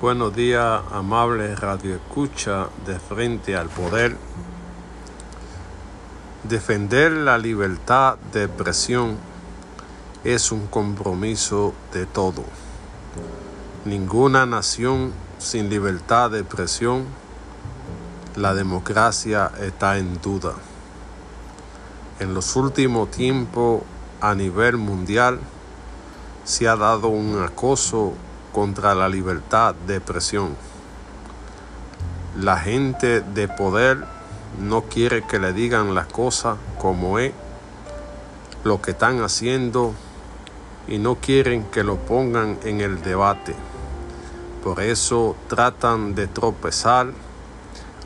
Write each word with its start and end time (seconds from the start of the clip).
Buenos 0.00 0.34
días, 0.34 0.80
amable 0.92 1.54
radio 1.56 1.96
escucha 1.96 2.68
de 2.86 2.98
frente 2.98 3.54
al 3.54 3.68
poder. 3.68 4.16
Defender 6.42 7.12
la 7.12 7.36
libertad 7.36 8.16
de 8.32 8.44
expresión 8.44 9.18
es 10.24 10.52
un 10.52 10.68
compromiso 10.68 11.74
de 11.92 12.06
todo. 12.06 12.44
Ninguna 13.84 14.46
nación 14.46 15.12
sin 15.36 15.68
libertad 15.68 16.30
de 16.30 16.40
expresión, 16.40 17.04
la 18.36 18.54
democracia 18.54 19.52
está 19.60 19.98
en 19.98 20.18
duda. 20.22 20.54
En 22.20 22.32
los 22.32 22.56
últimos 22.56 23.10
tiempos, 23.10 23.82
a 24.22 24.34
nivel 24.34 24.78
mundial, 24.78 25.40
se 26.44 26.68
ha 26.68 26.76
dado 26.76 27.08
un 27.08 27.42
acoso 27.42 28.14
contra 28.52 28.94
la 28.94 29.08
libertad 29.08 29.74
de 29.86 29.96
expresión. 29.96 30.56
La 32.38 32.58
gente 32.58 33.20
de 33.20 33.48
poder 33.48 34.04
no 34.58 34.82
quiere 34.82 35.22
que 35.26 35.38
le 35.38 35.52
digan 35.52 35.94
las 35.94 36.06
cosas 36.06 36.56
como 36.78 37.18
es, 37.18 37.32
lo 38.64 38.82
que 38.82 38.90
están 38.90 39.22
haciendo 39.22 39.94
y 40.86 40.98
no 40.98 41.16
quieren 41.16 41.64
que 41.64 41.84
lo 41.84 41.96
pongan 41.96 42.58
en 42.64 42.80
el 42.80 43.02
debate. 43.02 43.54
Por 44.62 44.80
eso 44.80 45.36
tratan 45.48 46.14
de 46.14 46.26
tropezar 46.26 47.08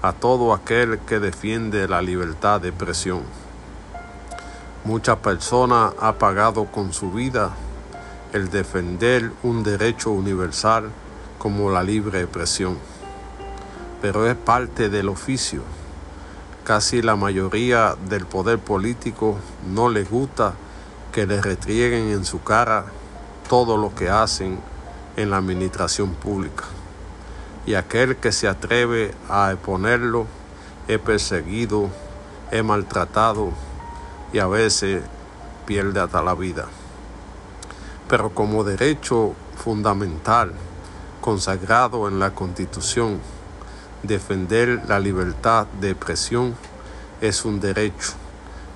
a 0.02 0.12
todo 0.12 0.52
aquel 0.52 0.98
que 1.00 1.18
defiende 1.18 1.88
la 1.88 2.02
libertad 2.02 2.60
de 2.60 2.68
expresión. 2.68 3.22
Muchas 4.84 5.16
personas 5.16 5.94
han 5.98 6.14
pagado 6.16 6.66
con 6.66 6.92
su 6.92 7.10
vida 7.10 7.50
el 8.34 8.50
defender 8.50 9.30
un 9.44 9.62
derecho 9.62 10.10
universal 10.10 10.90
como 11.38 11.70
la 11.70 11.84
libre 11.84 12.20
expresión. 12.20 12.76
Pero 14.02 14.28
es 14.28 14.34
parte 14.34 14.88
del 14.88 15.08
oficio. 15.08 15.62
Casi 16.64 17.00
la 17.00 17.14
mayoría 17.14 17.94
del 18.08 18.26
poder 18.26 18.58
político 18.58 19.38
no 19.72 19.88
les 19.88 20.10
gusta 20.10 20.54
que 21.12 21.26
le 21.26 21.40
retrieguen 21.40 22.08
en 22.08 22.24
su 22.24 22.42
cara 22.42 22.86
todo 23.48 23.76
lo 23.76 23.94
que 23.94 24.10
hacen 24.10 24.58
en 25.16 25.30
la 25.30 25.36
administración 25.36 26.14
pública. 26.14 26.64
Y 27.66 27.74
aquel 27.74 28.16
que 28.16 28.32
se 28.32 28.48
atreve 28.48 29.14
a 29.30 29.52
exponerlo 29.52 30.26
es 30.88 30.98
perseguido, 30.98 31.88
es 32.50 32.64
maltratado 32.64 33.52
y 34.32 34.40
a 34.40 34.48
veces 34.48 35.04
pierde 35.66 36.00
hasta 36.00 36.20
la 36.20 36.34
vida 36.34 36.66
pero 38.08 38.30
como 38.30 38.64
derecho 38.64 39.34
fundamental 39.56 40.52
consagrado 41.20 42.08
en 42.08 42.18
la 42.18 42.34
Constitución, 42.34 43.18
defender 44.02 44.82
la 44.88 45.00
libertad 45.00 45.66
de 45.80 45.90
expresión 45.90 46.54
es 47.20 47.44
un 47.44 47.60
derecho, 47.60 48.12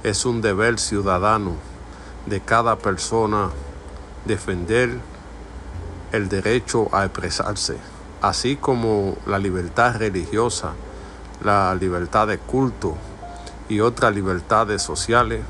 es 0.02 0.24
un 0.24 0.40
deber 0.40 0.78
ciudadano 0.78 1.56
de 2.26 2.40
cada 2.40 2.76
persona 2.76 3.50
defender 4.24 4.98
el 6.12 6.28
derecho 6.28 6.88
a 6.92 7.04
expresarse, 7.04 7.76
así 8.22 8.56
como 8.56 9.16
la 9.26 9.38
libertad 9.38 9.96
religiosa, 9.98 10.72
la 11.44 11.74
libertad 11.74 12.26
de 12.28 12.38
culto 12.38 12.96
y 13.68 13.80
otras 13.80 14.14
libertades 14.14 14.82
sociales, 14.82 15.42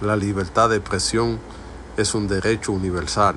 la 0.00 0.16
libertad 0.16 0.70
de 0.70 0.76
expresión 0.76 1.38
es 1.96 2.14
un 2.14 2.28
derecho 2.28 2.72
universal 2.72 3.36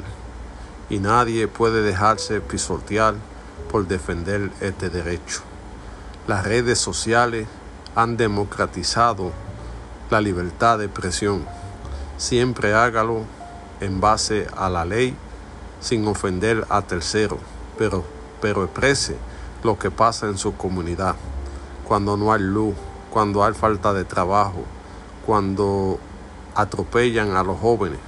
y 0.90 1.00
nadie 1.00 1.48
puede 1.48 1.82
dejarse 1.82 2.42
pisotear 2.42 3.16
por 3.72 3.88
defender 3.88 4.52
este 4.62 4.90
derecho. 4.90 5.42
Las 6.28 6.46
redes 6.46 6.80
sociales 6.80 7.48
han 7.96 8.18
democratizado 8.18 9.32
la 10.10 10.22
libertad 10.22 10.80
de 10.80 10.86
expresión. 10.86 11.46
Siempre 12.18 12.74
hágalo 12.74 13.24
en 13.82 14.00
base 14.00 14.48
a 14.56 14.70
la 14.70 14.86
ley 14.86 15.16
sin 15.80 16.08
ofender 16.08 16.66
a 16.70 16.82
terceros, 16.82 17.40
pero, 17.78 18.04
pero 18.42 18.64
exprese 18.64 19.18
lo 19.64 19.78
que 19.78 19.92
pasa 19.92 20.28
en 20.28 20.38
su 20.38 20.56
comunidad, 20.56 21.16
cuando 21.88 22.18
no 22.18 22.32
hay 22.32 22.42
luz, 22.42 22.76
cuando 23.10 23.44
hay 23.44 23.54
falta 23.54 23.94
de 23.94 24.06
trabajo, 24.06 24.64
cuando 25.26 26.00
atropellan 26.54 27.36
a 27.36 27.44
los 27.44 27.60
jóvenes, 27.60 28.00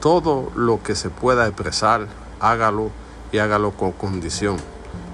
todo 0.00 0.50
lo 0.54 0.82
que 0.82 0.94
se 0.94 1.10
pueda 1.10 1.46
expresar, 1.46 2.06
hágalo 2.40 2.90
y 3.32 3.38
hágalo 3.38 3.72
con 3.72 3.92
condición, 3.92 4.56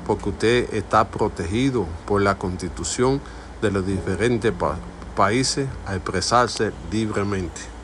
porque 0.07 0.29
usted 0.31 0.75
está 0.75 1.09
protegido 1.09 1.87
por 2.07 2.23
la 2.23 2.39
constitución 2.39 3.21
de 3.61 3.71
los 3.71 3.87
diferentes 3.87 4.53
países 5.17 5.69
a 5.87 5.97
expresarse 5.97 6.73
libremente. 6.91 7.76